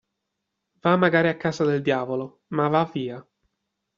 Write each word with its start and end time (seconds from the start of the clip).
Va 0.85 0.93
magari 1.01 1.27
a 1.27 1.37
casa 1.37 1.63
del 1.63 1.83
diavolo, 1.83 2.41
ma 2.47 2.67
va 2.77 2.83
via. 2.91 3.23